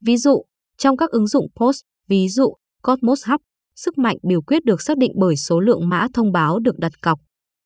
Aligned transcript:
Ví 0.00 0.16
dụ, 0.16 0.44
trong 0.78 0.96
các 0.96 1.10
ứng 1.10 1.26
dụng 1.26 1.46
POS, 1.56 1.80
ví 2.08 2.28
dụ 2.28 2.54
Cosmos 2.82 3.26
Hub, 3.26 3.40
sức 3.76 3.98
mạnh 3.98 4.16
biểu 4.22 4.42
quyết 4.42 4.64
được 4.64 4.82
xác 4.82 4.98
định 4.98 5.12
bởi 5.16 5.36
số 5.36 5.60
lượng 5.60 5.88
mã 5.88 6.06
thông 6.14 6.32
báo 6.32 6.58
được 6.58 6.78
đặt 6.78 6.92
cọc. 7.02 7.18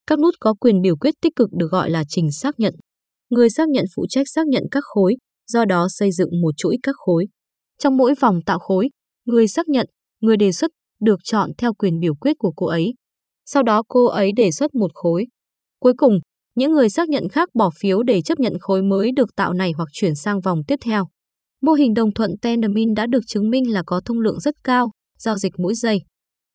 Các 0.06 0.18
nút 0.18 0.34
có 0.40 0.54
quyền 0.54 0.80
biểu 0.80 0.96
quyết 0.96 1.14
tích 1.22 1.36
cực 1.36 1.48
được 1.52 1.70
gọi 1.70 1.90
là 1.90 2.04
trình 2.08 2.32
xác 2.32 2.60
nhận. 2.60 2.74
Người 3.30 3.50
xác 3.50 3.68
nhận 3.68 3.84
phụ 3.96 4.06
trách 4.08 4.28
xác 4.28 4.46
nhận 4.46 4.62
các 4.70 4.84
khối, 4.84 5.16
do 5.46 5.64
đó 5.64 5.86
xây 5.90 6.12
dựng 6.12 6.40
một 6.40 6.56
chuỗi 6.56 6.76
các 6.82 6.94
khối. 6.98 7.26
Trong 7.78 7.96
mỗi 7.96 8.14
vòng 8.20 8.40
tạo 8.46 8.58
khối, 8.58 8.88
người 9.24 9.48
xác 9.48 9.68
nhận, 9.68 9.86
người 10.20 10.36
đề 10.36 10.52
xuất 10.52 10.70
được 11.00 11.20
chọn 11.24 11.50
theo 11.58 11.74
quyền 11.74 12.00
biểu 12.00 12.14
quyết 12.14 12.36
của 12.38 12.52
cô 12.56 12.66
ấy. 12.66 12.94
Sau 13.50 13.62
đó 13.62 13.82
cô 13.88 14.06
ấy 14.06 14.32
đề 14.36 14.50
xuất 14.50 14.74
một 14.74 14.90
khối. 14.94 15.26
Cuối 15.80 15.92
cùng, 15.96 16.18
những 16.54 16.72
người 16.72 16.90
xác 16.90 17.08
nhận 17.08 17.28
khác 17.28 17.48
bỏ 17.54 17.70
phiếu 17.80 18.02
để 18.02 18.22
chấp 18.22 18.40
nhận 18.40 18.52
khối 18.60 18.82
mới 18.82 19.12
được 19.12 19.36
tạo 19.36 19.52
này 19.52 19.72
hoặc 19.76 19.88
chuyển 19.92 20.14
sang 20.14 20.40
vòng 20.40 20.60
tiếp 20.66 20.76
theo. 20.84 21.08
Mô 21.62 21.72
hình 21.72 21.94
đồng 21.94 22.12
thuận 22.14 22.30
Tendermint 22.42 22.96
đã 22.96 23.06
được 23.06 23.20
chứng 23.26 23.50
minh 23.50 23.72
là 23.72 23.82
có 23.86 24.00
thông 24.04 24.20
lượng 24.20 24.40
rất 24.40 24.54
cao, 24.64 24.90
giao 25.18 25.38
dịch 25.38 25.52
mỗi 25.58 25.74
giây. 25.74 25.98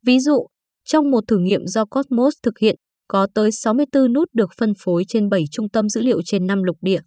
Ví 0.06 0.20
dụ, 0.20 0.48
trong 0.86 1.12
một 1.12 1.24
thử 1.28 1.38
nghiệm 1.38 1.68
do 1.68 1.86
Cosmos 1.86 2.34
thực 2.44 2.60
hiện, 2.60 2.76
có 3.08 3.28
tới 3.34 3.52
64 3.52 4.14
nút 4.14 4.30
được 4.34 4.50
phân 4.58 4.74
phối 4.80 5.04
trên 5.08 5.30
7 5.30 5.44
trung 5.52 5.70
tâm 5.70 5.90
dữ 5.90 6.02
liệu 6.02 6.22
trên 6.26 6.48
5 6.48 6.64
lục 6.64 6.78
địa. 6.82 7.02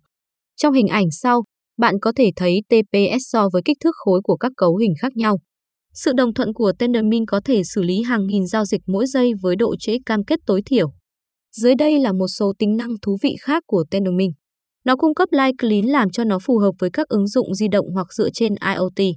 Trong 0.57 0.75
hình 0.75 0.89
ảnh 0.89 1.07
sau, 1.11 1.45
bạn 1.79 1.95
có 2.01 2.13
thể 2.17 2.31
thấy 2.37 2.61
TPS 2.69 3.21
so 3.21 3.49
với 3.53 3.63
kích 3.65 3.77
thước 3.85 3.95
khối 3.97 4.21
của 4.25 4.37
các 4.37 4.53
cấu 4.57 4.77
hình 4.77 4.95
khác 5.01 5.17
nhau. 5.17 5.39
Sự 5.97 6.13
đồng 6.13 6.35
thuận 6.35 6.53
của 6.53 6.73
Tendermint 6.79 7.25
có 7.29 7.41
thể 7.45 7.63
xử 7.65 7.83
lý 7.83 8.03
hàng 8.03 8.27
nghìn 8.27 8.47
giao 8.47 8.65
dịch 8.65 8.81
mỗi 8.87 9.07
giây 9.07 9.33
với 9.43 9.57
độ 9.57 9.77
trễ 9.79 9.97
cam 10.07 10.25
kết 10.25 10.41
tối 10.47 10.63
thiểu. 10.67 10.93
Dưới 11.57 11.75
đây 11.75 11.99
là 11.99 12.13
một 12.13 12.27
số 12.39 12.53
tính 12.59 12.77
năng 12.77 12.91
thú 13.03 13.17
vị 13.23 13.37
khác 13.41 13.63
của 13.67 13.85
Tendermint. 13.91 14.33
Nó 14.85 14.97
cung 14.97 15.15
cấp 15.15 15.29
Live 15.33 15.53
Clean 15.61 15.85
làm 15.85 16.11
cho 16.11 16.25
nó 16.25 16.39
phù 16.39 16.59
hợp 16.59 16.73
với 16.79 16.91
các 16.93 17.09
ứng 17.09 17.29
dụng 17.29 17.55
di 17.55 17.69
động 17.69 17.87
hoặc 17.95 18.07
dựa 18.15 18.29
trên 18.35 18.55
IoT. 18.75 19.15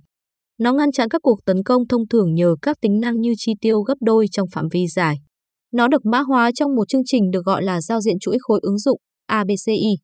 Nó 0.60 0.74
ngăn 0.74 0.92
chặn 0.92 1.10
các 1.10 1.22
cuộc 1.22 1.40
tấn 1.46 1.64
công 1.64 1.88
thông 1.88 2.08
thường 2.08 2.34
nhờ 2.34 2.56
các 2.62 2.78
tính 2.82 3.00
năng 3.00 3.22
như 3.22 3.34
chi 3.38 3.52
tiêu 3.62 3.82
gấp 3.82 3.96
đôi 4.02 4.26
trong 4.32 4.48
phạm 4.54 4.68
vi 4.72 4.88
dài. 4.88 5.16
Nó 5.74 5.88
được 5.88 6.06
mã 6.06 6.20
hóa 6.20 6.52
trong 6.56 6.76
một 6.76 6.88
chương 6.88 7.06
trình 7.06 7.32
được 7.32 7.46
gọi 7.46 7.64
là 7.64 7.82
giao 7.82 8.02
diện 8.02 8.20
chuỗi 8.20 8.38
khối 8.40 8.60
ứng 8.64 8.78
dụng 8.78 9.00
ABCI. 9.26 9.96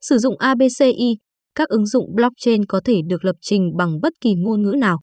Sử 0.00 0.18
dụng 0.18 0.38
ABCI, 0.38 1.16
các 1.54 1.68
ứng 1.68 1.86
dụng 1.86 2.14
blockchain 2.14 2.66
có 2.66 2.80
thể 2.84 3.00
được 3.06 3.24
lập 3.24 3.36
trình 3.40 3.76
bằng 3.76 4.00
bất 4.02 4.12
kỳ 4.20 4.34
ngôn 4.34 4.62
ngữ 4.62 4.74
nào. 4.78 4.98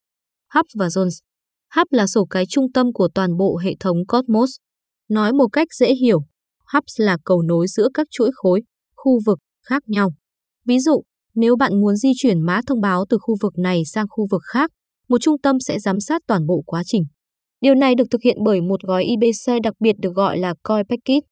Hub 0.55 0.65
và 0.75 0.87
Jones. 0.87 1.19
Hub 1.75 1.87
là 1.89 2.07
sổ 2.07 2.25
cái 2.25 2.45
trung 2.49 2.71
tâm 2.71 2.93
của 2.93 3.07
toàn 3.15 3.37
bộ 3.37 3.57
hệ 3.57 3.75
thống 3.79 3.97
Cosmos. 4.07 4.49
Nói 5.09 5.33
một 5.33 5.47
cách 5.47 5.67
dễ 5.79 5.93
hiểu, 5.93 6.19
Hub 6.73 6.83
là 6.97 7.17
cầu 7.25 7.41
nối 7.41 7.67
giữa 7.67 7.87
các 7.93 8.07
chuỗi 8.11 8.31
khối, 8.33 8.61
khu 8.95 9.19
vực 9.25 9.39
khác 9.65 9.83
nhau. 9.87 10.11
Ví 10.65 10.79
dụ, 10.79 11.01
nếu 11.35 11.55
bạn 11.55 11.81
muốn 11.81 11.95
di 11.95 12.11
chuyển 12.17 12.41
mã 12.41 12.61
thông 12.67 12.81
báo 12.81 13.05
từ 13.09 13.17
khu 13.21 13.35
vực 13.41 13.53
này 13.57 13.81
sang 13.85 14.05
khu 14.09 14.27
vực 14.31 14.41
khác, 14.45 14.71
một 15.09 15.17
trung 15.21 15.41
tâm 15.41 15.59
sẽ 15.59 15.79
giám 15.79 15.99
sát 15.99 16.21
toàn 16.27 16.47
bộ 16.47 16.63
quá 16.65 16.83
trình. 16.85 17.03
Điều 17.61 17.75
này 17.75 17.95
được 17.95 18.05
thực 18.11 18.21
hiện 18.21 18.37
bởi 18.45 18.61
một 18.61 18.81
gói 18.83 19.03
IBC 19.03 19.61
đặc 19.63 19.73
biệt 19.79 19.95
được 19.99 20.15
gọi 20.15 20.37
là 20.37 20.53
Coin 20.63 20.85
Packet. 20.89 21.23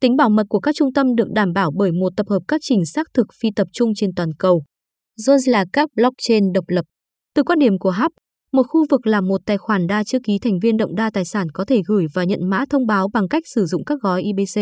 Tính 0.00 0.16
bảo 0.16 0.30
mật 0.30 0.46
của 0.48 0.60
các 0.60 0.74
trung 0.74 0.92
tâm 0.92 1.14
được 1.14 1.28
đảm 1.34 1.52
bảo 1.52 1.70
bởi 1.76 1.92
một 1.92 2.12
tập 2.16 2.26
hợp 2.30 2.40
các 2.48 2.60
trình 2.64 2.86
xác 2.86 3.06
thực 3.14 3.26
phi 3.40 3.48
tập 3.56 3.68
trung 3.72 3.94
trên 3.96 4.10
toàn 4.16 4.30
cầu. 4.38 4.64
Jones 5.18 5.50
là 5.52 5.64
các 5.72 5.88
blockchain 5.94 6.52
độc 6.52 6.64
lập. 6.68 6.84
Từ 7.34 7.42
quan 7.42 7.58
điểm 7.58 7.78
của 7.78 7.92
Hub, 8.02 8.12
một 8.56 8.66
khu 8.68 8.86
vực 8.90 9.06
là 9.06 9.20
một 9.20 9.40
tài 9.46 9.58
khoản 9.58 9.86
đa 9.86 10.04
chữ 10.04 10.18
ký 10.24 10.38
thành 10.38 10.58
viên 10.58 10.76
động 10.76 10.94
đa 10.94 11.10
tài 11.10 11.24
sản 11.24 11.50
có 11.50 11.64
thể 11.64 11.82
gửi 11.86 12.06
và 12.14 12.24
nhận 12.24 12.40
mã 12.50 12.64
thông 12.70 12.86
báo 12.86 13.08
bằng 13.12 13.28
cách 13.28 13.42
sử 13.54 13.66
dụng 13.66 13.84
các 13.84 13.98
gói 14.02 14.22
IBC. 14.22 14.60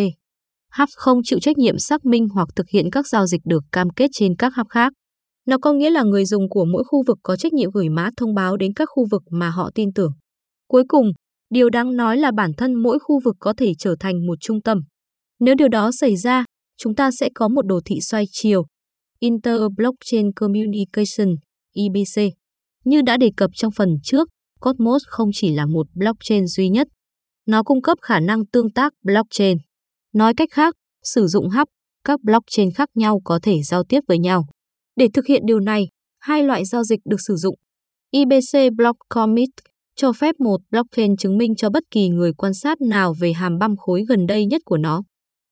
Hub 0.78 0.88
không 0.96 1.18
chịu 1.24 1.38
trách 1.40 1.58
nhiệm 1.58 1.78
xác 1.78 2.04
minh 2.04 2.28
hoặc 2.28 2.48
thực 2.56 2.68
hiện 2.68 2.90
các 2.92 3.06
giao 3.06 3.26
dịch 3.26 3.40
được 3.44 3.64
cam 3.72 3.90
kết 3.90 4.10
trên 4.12 4.36
các 4.36 4.52
hub 4.56 4.66
khác. 4.68 4.92
Nó 5.46 5.58
có 5.58 5.72
nghĩa 5.72 5.90
là 5.90 6.02
người 6.02 6.24
dùng 6.24 6.48
của 6.48 6.64
mỗi 6.64 6.84
khu 6.86 7.02
vực 7.06 7.18
có 7.22 7.36
trách 7.36 7.52
nhiệm 7.52 7.70
gửi 7.70 7.88
mã 7.88 8.10
thông 8.16 8.34
báo 8.34 8.56
đến 8.56 8.72
các 8.76 8.88
khu 8.92 9.06
vực 9.10 9.22
mà 9.30 9.50
họ 9.50 9.70
tin 9.74 9.92
tưởng. 9.92 10.12
Cuối 10.68 10.82
cùng, 10.88 11.12
điều 11.50 11.70
đáng 11.70 11.96
nói 11.96 12.16
là 12.16 12.30
bản 12.36 12.50
thân 12.56 12.74
mỗi 12.74 12.98
khu 12.98 13.20
vực 13.24 13.36
có 13.38 13.54
thể 13.56 13.72
trở 13.78 13.96
thành 14.00 14.26
một 14.26 14.34
trung 14.40 14.62
tâm. 14.62 14.80
Nếu 15.40 15.54
điều 15.54 15.68
đó 15.68 15.90
xảy 16.00 16.16
ra, 16.16 16.44
chúng 16.78 16.94
ta 16.94 17.10
sẽ 17.10 17.28
có 17.34 17.48
một 17.48 17.66
đồ 17.66 17.80
thị 17.84 17.96
xoay 18.00 18.24
chiều, 18.30 18.64
Inter-Blockchain 19.20 20.30
Communication, 20.36 21.34
IBC. 21.72 22.43
Như 22.84 23.02
đã 23.02 23.16
đề 23.16 23.30
cập 23.36 23.50
trong 23.54 23.72
phần 23.72 23.88
trước, 24.02 24.28
Cosmos 24.60 25.02
không 25.06 25.30
chỉ 25.32 25.54
là 25.54 25.66
một 25.66 25.86
blockchain 25.94 26.46
duy 26.46 26.68
nhất. 26.68 26.88
Nó 27.46 27.62
cung 27.62 27.82
cấp 27.82 27.98
khả 28.02 28.20
năng 28.20 28.46
tương 28.46 28.72
tác 28.72 28.92
blockchain. 29.02 29.58
Nói 30.14 30.34
cách 30.34 30.48
khác, 30.52 30.74
sử 31.02 31.26
dụng 31.26 31.48
hub, 31.50 31.68
các 32.04 32.20
blockchain 32.22 32.70
khác 32.74 32.88
nhau 32.94 33.20
có 33.24 33.38
thể 33.42 33.62
giao 33.62 33.84
tiếp 33.84 34.00
với 34.08 34.18
nhau. 34.18 34.44
Để 34.96 35.08
thực 35.14 35.26
hiện 35.26 35.42
điều 35.46 35.60
này, 35.60 35.88
hai 36.20 36.42
loại 36.44 36.64
giao 36.64 36.84
dịch 36.84 37.00
được 37.04 37.20
sử 37.26 37.36
dụng. 37.36 37.54
IBC 38.10 38.72
Block 38.76 38.96
Commit 39.08 39.48
cho 39.96 40.12
phép 40.12 40.34
một 40.40 40.60
blockchain 40.70 41.16
chứng 41.16 41.38
minh 41.38 41.54
cho 41.56 41.70
bất 41.70 41.82
kỳ 41.90 42.08
người 42.08 42.32
quan 42.32 42.54
sát 42.54 42.80
nào 42.80 43.14
về 43.20 43.32
hàm 43.32 43.58
băm 43.58 43.76
khối 43.76 44.04
gần 44.08 44.26
đây 44.26 44.46
nhất 44.46 44.62
của 44.64 44.76
nó. 44.76 45.02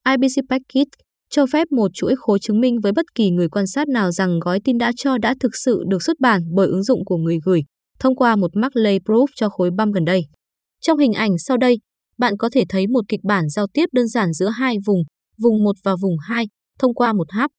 IBC 0.09 0.49
Packet 0.51 0.89
cho 1.35 1.47
phép 1.47 1.73
một 1.73 1.91
chuỗi 1.95 2.15
khối 2.17 2.39
chứng 2.39 2.61
minh 2.61 2.81
với 2.83 2.93
bất 2.93 3.07
kỳ 3.15 3.31
người 3.31 3.49
quan 3.49 3.67
sát 3.67 3.89
nào 3.89 4.11
rằng 4.11 4.39
gói 4.41 4.61
tin 4.65 4.79
đã 4.79 4.93
cho 4.97 5.19
đã 5.19 5.35
thực 5.41 5.57
sự 5.65 5.83
được 5.89 6.03
xuất 6.03 6.21
bản 6.21 6.43
bởi 6.55 6.67
ứng 6.67 6.83
dụng 6.83 7.05
của 7.05 7.17
người 7.17 7.39
gửi, 7.45 7.61
thông 7.99 8.17
qua 8.17 8.37
một 8.37 8.57
Maclay 8.57 8.99
Proof 8.99 9.27
cho 9.35 9.49
khối 9.49 9.71
băm 9.77 9.93
gần 9.93 10.05
đây. 10.05 10.23
Trong 10.81 10.99
hình 10.99 11.13
ảnh 11.13 11.39
sau 11.39 11.57
đây, 11.57 11.79
bạn 12.19 12.37
có 12.37 12.49
thể 12.53 12.65
thấy 12.69 12.87
một 12.87 13.01
kịch 13.09 13.21
bản 13.25 13.49
giao 13.49 13.67
tiếp 13.75 13.85
đơn 13.93 14.09
giản 14.09 14.33
giữa 14.33 14.49
hai 14.49 14.77
vùng, 14.87 15.03
vùng 15.43 15.65
1 15.65 15.73
và 15.85 15.97
vùng 16.03 16.17
2, 16.19 16.47
thông 16.79 16.95
qua 16.95 17.13
một 17.13 17.27
hub. 17.41 17.51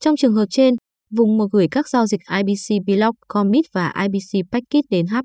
Trong 0.00 0.16
trường 0.16 0.34
hợp 0.34 0.46
trên, 0.50 0.74
vùng 1.16 1.38
1 1.38 1.46
gửi 1.52 1.68
các 1.70 1.88
giao 1.88 2.06
dịch 2.06 2.20
IBC 2.30 2.86
Block 2.86 3.18
Commit 3.28 3.64
và 3.72 3.92
IBC 4.02 4.50
Packet 4.52 4.84
đến 4.90 5.06
hub. 5.06 5.24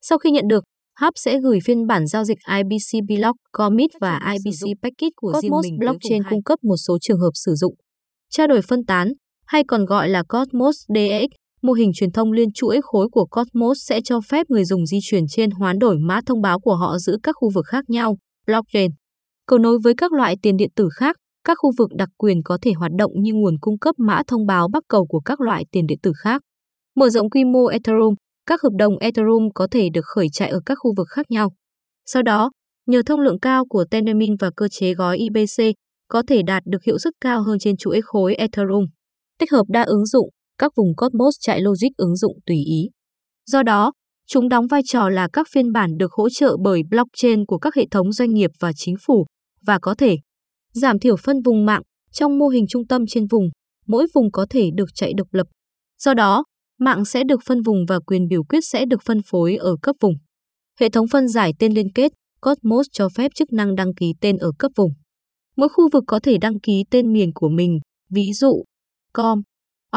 Sau 0.00 0.18
khi 0.18 0.30
nhận 0.30 0.48
được, 0.48 0.64
Hub 1.00 1.12
sẽ 1.16 1.40
gửi 1.40 1.58
phiên 1.64 1.86
bản 1.86 2.06
giao 2.06 2.24
dịch 2.24 2.38
IBC 2.56 3.06
Block 3.08 3.36
Commit 3.52 3.90
và 4.00 4.20
IBC 4.32 4.82
Packet 4.82 5.12
của 5.16 5.32
Cosmos 5.32 5.42
riêng 5.42 5.72
mình 5.72 5.78
Blockchain 5.78 6.22
cung 6.30 6.42
cấp 6.42 6.58
một 6.64 6.76
số 6.76 6.98
trường 7.00 7.20
hợp 7.20 7.30
sử 7.34 7.54
dụng. 7.54 7.74
Trao 8.30 8.46
đổi 8.46 8.62
phân 8.62 8.84
tán, 8.84 9.12
hay 9.46 9.62
còn 9.68 9.84
gọi 9.84 10.08
là 10.08 10.22
Cosmos 10.28 10.76
DX, 10.88 11.30
mô 11.62 11.72
hình 11.72 11.90
truyền 11.94 12.12
thông 12.12 12.32
liên 12.32 12.52
chuỗi 12.52 12.80
khối 12.82 13.08
của 13.12 13.26
Cosmos 13.26 13.78
sẽ 13.88 14.00
cho 14.04 14.20
phép 14.20 14.46
người 14.50 14.64
dùng 14.64 14.86
di 14.86 14.98
chuyển 15.02 15.24
trên 15.28 15.50
hoán 15.50 15.78
đổi 15.78 15.96
mã 15.98 16.20
thông 16.26 16.40
báo 16.40 16.60
của 16.60 16.74
họ 16.74 16.98
giữa 16.98 17.16
các 17.22 17.34
khu 17.38 17.50
vực 17.54 17.66
khác 17.66 17.84
nhau, 17.88 18.16
blockchain. 18.46 18.90
Cầu 19.46 19.58
nối 19.58 19.78
với 19.84 19.94
các 19.96 20.12
loại 20.12 20.36
tiền 20.42 20.56
điện 20.56 20.70
tử 20.76 20.88
khác, 20.94 21.16
các 21.44 21.58
khu 21.60 21.70
vực 21.78 21.88
đặc 21.96 22.08
quyền 22.16 22.42
có 22.44 22.58
thể 22.62 22.72
hoạt 22.72 22.92
động 22.98 23.12
như 23.14 23.32
nguồn 23.34 23.54
cung 23.60 23.78
cấp 23.78 23.94
mã 23.98 24.22
thông 24.26 24.46
báo 24.46 24.68
bắc 24.72 24.82
cầu 24.88 25.06
của 25.06 25.20
các 25.20 25.40
loại 25.40 25.64
tiền 25.72 25.86
điện 25.86 25.98
tử 26.02 26.12
khác. 26.22 26.42
Mở 26.96 27.08
rộng 27.08 27.30
quy 27.30 27.44
mô 27.44 27.66
Ethereum, 27.66 28.14
các 28.48 28.62
hợp 28.62 28.72
đồng 28.78 28.98
Ethereum 28.98 29.48
có 29.54 29.68
thể 29.70 29.88
được 29.94 30.04
khởi 30.04 30.26
chạy 30.32 30.50
ở 30.50 30.60
các 30.66 30.78
khu 30.80 30.94
vực 30.96 31.06
khác 31.10 31.30
nhau. 31.30 31.52
Sau 32.06 32.22
đó, 32.22 32.50
nhờ 32.86 33.02
thông 33.06 33.20
lượng 33.20 33.40
cao 33.40 33.64
của 33.68 33.84
Tendermint 33.90 34.40
và 34.40 34.50
cơ 34.56 34.68
chế 34.68 34.94
gói 34.94 35.18
IBC, 35.18 35.62
có 36.08 36.22
thể 36.26 36.42
đạt 36.42 36.62
được 36.66 36.84
hiệu 36.86 36.98
suất 36.98 37.14
cao 37.20 37.42
hơn 37.42 37.58
trên 37.58 37.76
chuỗi 37.76 38.00
khối 38.04 38.34
Ethereum. 38.34 38.84
Tích 39.38 39.52
hợp 39.52 39.64
đa 39.68 39.82
ứng 39.82 40.06
dụng, 40.06 40.28
các 40.58 40.72
vùng 40.76 40.96
Cosmos 40.96 41.34
chạy 41.40 41.60
logic 41.60 41.96
ứng 41.96 42.16
dụng 42.16 42.38
tùy 42.46 42.56
ý. 42.56 42.88
Do 43.46 43.62
đó, 43.62 43.92
chúng 44.26 44.48
đóng 44.48 44.66
vai 44.66 44.82
trò 44.86 45.08
là 45.08 45.28
các 45.32 45.46
phiên 45.50 45.72
bản 45.72 45.90
được 45.98 46.12
hỗ 46.12 46.28
trợ 46.28 46.56
bởi 46.64 46.82
blockchain 46.90 47.46
của 47.46 47.58
các 47.58 47.74
hệ 47.74 47.86
thống 47.90 48.12
doanh 48.12 48.34
nghiệp 48.34 48.50
và 48.60 48.72
chính 48.76 48.96
phủ 49.06 49.26
và 49.66 49.78
có 49.82 49.94
thể 49.94 50.16
giảm 50.72 50.98
thiểu 50.98 51.16
phân 51.16 51.36
vùng 51.44 51.66
mạng 51.66 51.82
trong 52.12 52.38
mô 52.38 52.48
hình 52.48 52.66
trung 52.68 52.86
tâm 52.86 53.04
trên 53.08 53.26
vùng, 53.26 53.44
mỗi 53.86 54.06
vùng 54.14 54.32
có 54.32 54.46
thể 54.50 54.70
được 54.74 54.88
chạy 54.94 55.12
độc 55.16 55.28
lập. 55.32 55.46
Do 55.98 56.14
đó, 56.14 56.44
mạng 56.78 57.04
sẽ 57.04 57.24
được 57.24 57.40
phân 57.46 57.62
vùng 57.62 57.86
và 57.88 57.98
quyền 58.06 58.28
biểu 58.28 58.44
quyết 58.44 58.60
sẽ 58.62 58.84
được 58.84 59.02
phân 59.04 59.20
phối 59.26 59.56
ở 59.56 59.76
cấp 59.82 59.96
vùng. 60.00 60.14
Hệ 60.80 60.88
thống 60.88 61.06
phân 61.08 61.28
giải 61.28 61.52
tên 61.58 61.72
liên 61.72 61.92
kết 61.92 62.12
Cosmos 62.40 62.86
cho 62.92 63.08
phép 63.08 63.30
chức 63.34 63.52
năng 63.52 63.74
đăng 63.74 63.94
ký 63.94 64.14
tên 64.20 64.36
ở 64.36 64.52
cấp 64.58 64.72
vùng. 64.76 64.90
Mỗi 65.56 65.68
khu 65.68 65.88
vực 65.92 66.04
có 66.06 66.20
thể 66.20 66.38
đăng 66.38 66.60
ký 66.60 66.84
tên 66.90 67.12
miền 67.12 67.30
của 67.34 67.48
mình, 67.48 67.78
ví 68.10 68.32
dụ 68.32 68.64
com, 69.12 69.42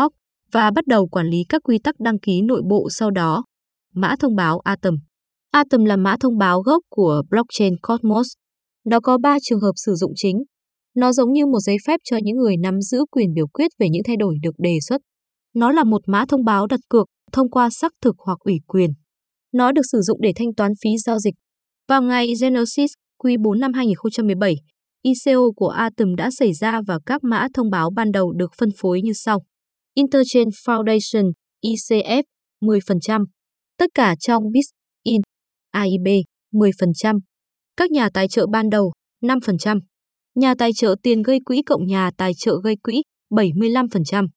org 0.06 0.14
và 0.52 0.72
bắt 0.72 0.88
đầu 0.88 1.08
quản 1.08 1.28
lý 1.28 1.38
các 1.50 1.62
quy 1.64 1.80
tắc 1.80 2.00
đăng 2.00 2.20
ký 2.20 2.42
nội 2.42 2.62
bộ 2.70 2.88
sau 2.90 3.12
đó. 3.12 3.44
Mã 3.94 4.16
thông 4.20 4.36
báo 4.36 4.60
Atom 4.60 4.96
Atom 5.52 5.86
là 5.86 5.96
mã 5.98 6.16
thông 6.20 6.38
báo 6.38 6.62
gốc 6.62 6.84
của 6.90 7.24
blockchain 7.30 7.74
Cosmos. 7.82 8.28
Nó 8.86 9.00
có 9.00 9.18
3 9.18 9.38
trường 9.42 9.60
hợp 9.60 9.72
sử 9.76 9.96
dụng 9.96 10.12
chính. 10.16 10.44
Nó 10.96 11.14
giống 11.14 11.34
như 11.34 11.46
một 11.46 11.60
giấy 11.60 11.78
phép 11.88 12.00
cho 12.04 12.18
những 12.24 12.38
người 12.38 12.58
nắm 12.58 12.82
giữ 12.82 13.06
quyền 13.12 13.34
biểu 13.34 13.48
quyết 13.48 13.72
về 13.80 13.90
những 13.90 14.04
thay 14.06 14.18
đổi 14.18 14.36
được 14.42 14.56
đề 14.58 14.78
xuất. 14.82 15.02
Nó 15.56 15.72
là 15.72 15.84
một 15.84 16.02
mã 16.08 16.26
thông 16.30 16.46
báo 16.46 16.68
đặt 16.68 16.80
cược 16.90 17.08
thông 17.32 17.50
qua 17.50 17.70
xác 17.70 17.92
thực 18.02 18.16
hoặc 18.18 18.40
ủy 18.40 18.56
quyền. 18.68 18.90
Nó 19.54 19.72
được 19.72 19.82
sử 19.92 20.02
dụng 20.02 20.22
để 20.22 20.32
thanh 20.36 20.54
toán 20.58 20.72
phí 20.84 20.90
giao 21.06 21.20
dịch. 21.20 21.34
Vào 21.88 22.02
ngày 22.02 22.28
Genesis 22.42 22.92
Q4 23.24 23.60
năm 23.60 23.74
2017, 23.74 24.56
ICO 25.02 25.52
của 25.56 25.68
Atom 25.68 26.16
đã 26.16 26.30
xảy 26.40 26.54
ra 26.54 26.82
và 26.88 27.00
các 27.06 27.24
mã 27.24 27.48
thông 27.54 27.70
báo 27.70 27.90
ban 27.96 28.12
đầu 28.12 28.34
được 28.34 28.52
phân 28.58 28.70
phối 28.78 29.02
như 29.02 29.14
sau. 29.14 29.40
Interchain 29.94 30.48
Foundation, 30.48 31.32
ICF, 31.66 32.24
10%. 32.62 33.26
Tất 33.78 33.90
cả 33.94 34.16
trong 34.20 34.44
BitIn, 34.52 35.22
AIB, 35.72 36.08
10%. 36.54 37.20
Các 37.78 37.92
nhà 37.92 38.10
tài 38.14 38.28
trợ 38.28 38.46
ban 38.52 38.70
đầu, 38.70 38.92
5%. 39.24 39.80
Nhà 40.36 40.56
tài 40.56 40.72
trợ 40.76 40.96
tiền 41.04 41.22
gây 41.22 41.40
quỹ 41.46 41.62
cộng 41.66 41.86
nhà 41.86 42.12
tài 42.18 42.32
trợ 42.38 42.56
gây 42.64 42.76
quỹ, 42.84 43.02
75%. 43.30 44.28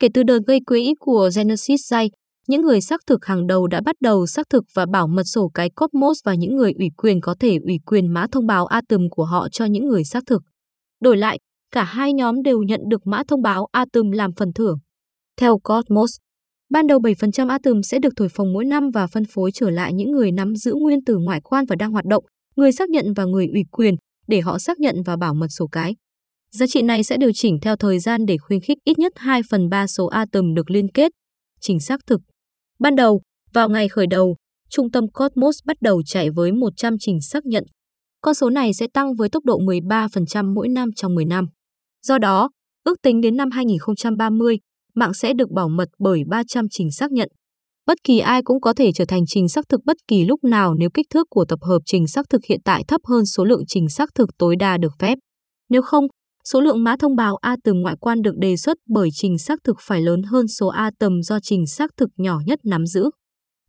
Kể 0.00 0.08
từ 0.14 0.22
đợt 0.22 0.38
gây 0.46 0.60
quỹ 0.66 0.94
của 1.00 1.30
Genesis 1.36 1.80
Day, 1.84 2.10
những 2.48 2.62
người 2.62 2.80
xác 2.80 3.00
thực 3.06 3.24
hàng 3.24 3.46
đầu 3.46 3.66
đã 3.66 3.80
bắt 3.84 3.96
đầu 4.00 4.26
xác 4.26 4.46
thực 4.50 4.64
và 4.74 4.86
bảo 4.86 5.06
mật 5.08 5.22
sổ 5.24 5.50
cái 5.54 5.70
Cosmos 5.70 6.18
và 6.24 6.34
những 6.34 6.56
người 6.56 6.72
ủy 6.78 6.88
quyền 6.96 7.20
có 7.20 7.34
thể 7.40 7.58
ủy 7.66 7.78
quyền 7.86 8.06
mã 8.14 8.26
thông 8.32 8.46
báo 8.46 8.66
Atom 8.66 9.00
của 9.10 9.24
họ 9.24 9.48
cho 9.48 9.64
những 9.64 9.88
người 9.88 10.04
xác 10.04 10.22
thực. 10.26 10.42
Đổi 11.00 11.16
lại, 11.16 11.38
cả 11.70 11.84
hai 11.84 12.12
nhóm 12.12 12.42
đều 12.42 12.62
nhận 12.62 12.80
được 12.88 13.06
mã 13.06 13.22
thông 13.28 13.42
báo 13.42 13.66
Atom 13.72 14.10
làm 14.10 14.30
phần 14.36 14.52
thưởng. 14.52 14.78
Theo 15.40 15.58
Cosmos, 15.58 16.16
ban 16.70 16.86
đầu 16.86 16.98
7% 16.98 17.48
Atom 17.48 17.82
sẽ 17.82 17.98
được 17.98 18.12
thổi 18.16 18.28
phồng 18.28 18.52
mỗi 18.52 18.64
năm 18.64 18.90
và 18.94 19.06
phân 19.06 19.24
phối 19.24 19.50
trở 19.54 19.70
lại 19.70 19.92
những 19.94 20.10
người 20.10 20.32
nắm 20.32 20.56
giữ 20.56 20.74
nguyên 20.74 20.98
từ 21.06 21.18
ngoại 21.18 21.40
quan 21.44 21.64
và 21.68 21.76
đang 21.76 21.92
hoạt 21.92 22.04
động, 22.04 22.24
người 22.56 22.72
xác 22.72 22.90
nhận 22.90 23.12
và 23.16 23.24
người 23.24 23.46
ủy 23.52 23.62
quyền 23.70 23.94
để 24.26 24.40
họ 24.40 24.58
xác 24.58 24.80
nhận 24.80 24.96
và 25.06 25.16
bảo 25.16 25.34
mật 25.34 25.48
sổ 25.50 25.66
cái. 25.72 25.94
Giá 26.50 26.66
trị 26.66 26.82
này 26.82 27.04
sẽ 27.04 27.16
điều 27.16 27.30
chỉnh 27.34 27.58
theo 27.62 27.76
thời 27.76 27.98
gian 27.98 28.26
để 28.26 28.38
khuyến 28.38 28.60
khích 28.60 28.78
ít 28.84 28.98
nhất 28.98 29.12
2 29.16 29.40
phần 29.50 29.68
3 29.68 29.86
số 29.86 30.06
atom 30.06 30.54
được 30.54 30.70
liên 30.70 30.88
kết, 30.94 31.12
trình 31.60 31.80
xác 31.80 32.00
thực. 32.06 32.20
Ban 32.78 32.96
đầu, 32.96 33.20
vào 33.52 33.68
ngày 33.68 33.88
khởi 33.88 34.06
đầu, 34.06 34.36
trung 34.70 34.90
tâm 34.90 35.04
Cosmos 35.08 35.58
bắt 35.64 35.76
đầu 35.80 36.02
chạy 36.06 36.30
với 36.30 36.52
100 36.52 36.94
trình 37.00 37.20
xác 37.20 37.46
nhận. 37.46 37.64
Con 38.20 38.34
số 38.34 38.50
này 38.50 38.74
sẽ 38.74 38.86
tăng 38.94 39.14
với 39.14 39.28
tốc 39.28 39.44
độ 39.44 39.58
13% 39.58 40.54
mỗi 40.54 40.68
năm 40.68 40.88
trong 40.96 41.14
10 41.14 41.24
năm. 41.24 41.46
Do 42.02 42.18
đó, 42.18 42.50
ước 42.84 43.02
tính 43.02 43.20
đến 43.20 43.36
năm 43.36 43.50
2030, 43.50 44.58
mạng 44.94 45.14
sẽ 45.14 45.32
được 45.32 45.50
bảo 45.50 45.68
mật 45.68 45.88
bởi 45.98 46.22
300 46.28 46.66
trình 46.70 46.90
xác 46.90 47.12
nhận. 47.12 47.28
Bất 47.86 47.98
kỳ 48.04 48.18
ai 48.18 48.42
cũng 48.42 48.60
có 48.60 48.72
thể 48.72 48.92
trở 48.92 49.04
thành 49.04 49.22
trình 49.26 49.48
xác 49.48 49.64
thực 49.68 49.80
bất 49.84 49.96
kỳ 50.08 50.24
lúc 50.24 50.44
nào 50.44 50.74
nếu 50.74 50.90
kích 50.94 51.06
thước 51.10 51.26
của 51.30 51.44
tập 51.44 51.58
hợp 51.62 51.78
trình 51.86 52.06
xác 52.06 52.26
thực 52.30 52.44
hiện 52.44 52.60
tại 52.64 52.84
thấp 52.88 53.00
hơn 53.04 53.26
số 53.26 53.44
lượng 53.44 53.62
trình 53.68 53.88
xác 53.88 54.14
thực 54.14 54.28
tối 54.38 54.56
đa 54.56 54.78
được 54.78 54.92
phép. 54.98 55.18
Nếu 55.68 55.82
không, 55.82 56.06
số 56.52 56.60
lượng 56.60 56.84
mã 56.84 56.96
thông 56.98 57.16
báo 57.16 57.36
A 57.36 57.56
tầm 57.64 57.76
ngoại 57.80 57.96
quan 58.00 58.22
được 58.22 58.34
đề 58.38 58.56
xuất 58.56 58.76
bởi 58.88 59.08
trình 59.12 59.38
xác 59.38 59.58
thực 59.64 59.76
phải 59.80 60.00
lớn 60.00 60.22
hơn 60.22 60.48
số 60.48 60.66
A 60.66 60.90
tầm 60.98 61.22
do 61.22 61.40
trình 61.40 61.66
xác 61.66 61.90
thực 61.96 62.08
nhỏ 62.16 62.40
nhất 62.46 62.58
nắm 62.64 62.86
giữ. 62.86 63.10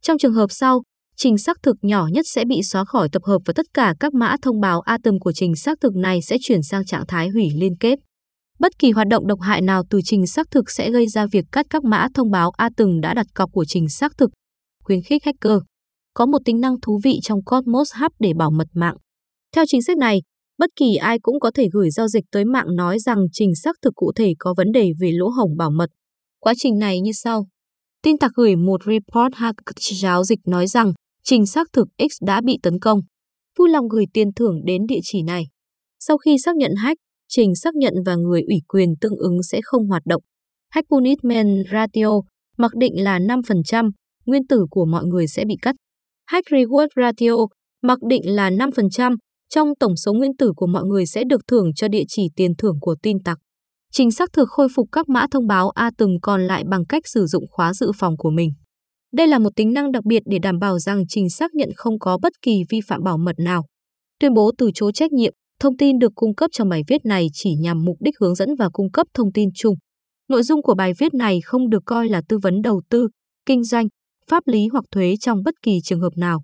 Trong 0.02 0.18
trường 0.18 0.34
hợp 0.34 0.52
sau, 0.52 0.81
trình 1.16 1.38
xác 1.38 1.58
thực 1.64 1.76
nhỏ 1.81 2.08
nhất 2.12 2.26
sẽ 2.28 2.46
bị 2.46 2.64
xóa 2.64 2.86
khỏi 2.86 3.10
tập 3.12 3.22
hợp 3.26 3.40
và 3.46 3.54
tất 3.56 3.66
cả 3.74 3.96
các 4.00 4.14
mã 4.14 4.36
thông 4.42 4.60
báo 4.62 4.81
A 4.81 4.98
tầm 5.04 5.20
của 5.20 5.31
trình 5.31 5.56
xác 5.56 5.78
thực 5.81 5.96
này 5.96 6.22
sẽ 6.22 6.38
chuyển 6.42 6.64
sang 6.64 6.86
trạng 6.86 7.08
thái 7.08 7.30
hủy 7.30 7.50
liên 7.56 7.78
kết. 7.80 8.00
Bất 8.60 8.80
kỳ 8.80 8.92
hoạt 8.92 9.08
động 9.08 9.28
độc 9.28 9.40
hại 9.42 9.62
nào 9.62 9.84
từ 9.90 10.00
trình 10.04 10.28
xác 10.28 10.52
thực 10.52 10.72
sẽ 10.72 10.92
gây 10.92 11.08
ra 11.08 11.25
việc 11.32 11.46
cắt 11.52 11.66
các 11.70 11.84
mã 11.84 12.08
thông 12.14 12.32
báo 12.32 12.52
A 12.58 12.70
từng 12.78 13.02
đã 13.02 13.14
đặt 13.14 13.28
cọc 13.36 13.52
của 13.52 13.66
trình 13.66 13.90
xác 13.90 14.18
thực. 14.18 14.30
Khuyến 14.84 15.00
khích 15.02 15.25
hacker. 15.25 15.60
Có 16.14 16.25
một 16.25 16.40
tính 16.46 16.60
năng 16.60 16.82
thú 16.82 17.00
vị 17.04 17.20
trong 17.24 17.44
Cosmos 17.44 17.94
Hub 18.02 18.12
để 18.20 18.34
bảo 18.38 18.52
mật 18.52 18.68
mạng. 18.74 18.96
Theo 19.56 19.66
chính 19.68 19.82
sách 19.82 19.98
này, 19.98 20.22
Bất 20.60 20.70
kỳ 20.76 20.96
ai 20.96 21.20
cũng 21.20 21.40
có 21.40 21.52
thể 21.52 21.68
gửi 21.74 21.90
giao 21.90 22.08
dịch 22.08 22.26
tới 22.32 22.46
mạng 22.46 22.76
nói 22.76 23.00
rằng 23.00 23.26
trình 23.32 23.56
xác 23.56 23.76
thực 23.82 23.96
cụ 23.96 24.12
thể 24.16 24.34
có 24.40 24.54
vấn 24.58 24.72
đề 24.72 24.92
về 25.00 25.12
lỗ 25.12 25.28
hổng 25.30 25.58
bảo 25.58 25.72
mật. 25.72 25.90
Quá 26.40 26.54
trình 26.58 26.80
này 26.80 27.00
như 27.00 27.12
sau. 27.12 27.48
Tin 28.04 28.18
tặc 28.18 28.32
gửi 28.36 28.56
một 28.56 28.82
report 28.86 29.34
hack 29.34 29.56
giáo 30.02 30.24
dịch 30.24 30.40
nói 30.46 30.68
rằng 30.68 30.94
trình 31.24 31.46
xác 31.46 31.68
thực 31.74 31.88
X 31.98 32.24
đã 32.24 32.42
bị 32.46 32.58
tấn 32.64 32.80
công. 32.80 33.00
Vui 33.58 33.70
lòng 33.70 33.88
gửi 33.88 34.06
tiền 34.14 34.28
thưởng 34.36 34.66
đến 34.66 34.82
địa 34.88 35.00
chỉ 35.04 35.24
này. 35.24 35.44
Sau 36.00 36.18
khi 36.18 36.38
xác 36.38 36.56
nhận 36.56 36.72
hack, 36.78 36.98
trình 37.28 37.56
xác 37.56 37.76
nhận 37.76 37.94
và 38.06 38.16
người 38.16 38.42
ủy 38.42 38.58
quyền 38.68 38.90
tương 39.02 39.16
ứng 39.16 39.44
sẽ 39.44 39.60
không 39.64 39.88
hoạt 39.88 40.06
động. 40.06 40.22
Hack 40.70 40.90
punishment 40.90 41.66
ratio 41.72 42.22
mặc 42.58 42.72
định 42.76 43.04
là 43.04 43.20
5%, 43.20 43.92
nguyên 44.26 44.48
tử 44.48 44.66
của 44.70 44.86
mọi 44.86 45.06
người 45.06 45.28
sẽ 45.28 45.46
bị 45.46 45.56
cắt. 45.62 45.76
Hack 46.26 46.48
reward 46.48 46.88
ratio 46.96 47.36
mặc 47.82 48.00
định 48.10 48.22
là 48.26 48.50
5%, 48.50 49.16
trong 49.50 49.75
tổng 49.80 49.96
số 49.96 50.13
nguyên 50.13 50.38
tử 50.38 50.54
của 50.56 50.68
mọi 50.68 50.84
người 50.84 51.06
sẽ 51.06 51.24
được 51.24 51.42
thưởng 51.48 51.74
cho 51.74 51.88
địa 51.88 52.04
chỉ 52.07 52.28
tiền 52.36 52.56
thưởng 52.57 52.78
của 52.81 52.96
tin 53.04 53.24
tặc. 53.24 53.38
Trình 53.92 54.12
xác 54.12 54.30
thực 54.34 54.50
khôi 54.50 54.68
phục 54.75 54.90
các 54.92 55.10
mã 55.10 55.25
thông 55.31 55.48
báo 55.48 55.69
A 55.69 55.92
từng 55.98 56.18
còn 56.22 56.42
lại 56.42 56.63
bằng 56.69 56.86
cách 56.86 57.07
sử 57.07 57.25
dụng 57.25 57.44
khóa 57.50 57.74
dự 57.74 57.92
phòng 58.00 58.18
của 58.18 58.30
mình. 58.30 58.50
Đây 59.13 59.28
là 59.28 59.40
một 59.40 59.50
tính 59.56 59.74
năng 59.74 59.92
đặc 59.92 60.06
biệt 60.06 60.24
để 60.25 60.40
đảm 60.40 60.60
bảo 60.60 60.80
rằng 60.80 61.04
trình 61.07 61.30
xác 61.30 61.54
nhận 61.54 61.69
không 61.75 62.00
có 62.00 62.18
bất 62.22 62.34
kỳ 62.42 62.63
vi 62.69 62.80
phạm 62.88 63.04
bảo 63.04 63.18
mật 63.18 63.36
nào. 63.40 63.66
Tuyên 64.19 64.34
bố 64.34 64.51
từ 64.57 64.72
chối 64.74 64.92
trách 64.94 65.12
nhiệm, 65.12 65.34
thông 65.60 65.78
tin 65.78 66.00
được 66.00 66.12
cung 66.16 66.36
cấp 66.36 66.50
trong 66.54 66.69
bài 66.69 66.81
viết 66.88 67.06
này 67.06 67.28
chỉ 67.34 67.56
nhằm 67.56 67.86
mục 67.86 67.98
đích 68.00 68.13
hướng 68.19 68.36
dẫn 68.36 68.50
và 68.60 68.69
cung 68.74 68.92
cấp 68.92 69.07
thông 69.13 69.31
tin 69.31 69.50
chung. 69.56 69.75
Nội 70.30 70.44
dung 70.44 70.62
của 70.62 70.75
bài 70.75 70.94
viết 71.00 71.13
này 71.13 71.40
không 71.42 71.69
được 71.69 71.84
coi 71.86 72.10
là 72.10 72.22
tư 72.30 72.38
vấn 72.38 72.62
đầu 72.62 72.81
tư, 72.90 73.07
kinh 73.46 73.63
doanh, 73.63 73.88
pháp 74.30 74.44
lý 74.48 74.68
hoặc 74.68 74.86
thuế 74.92 75.16
trong 75.19 75.44
bất 75.44 75.54
kỳ 75.63 75.80
trường 75.84 76.01
hợp 76.01 76.13
nào. 76.16 76.44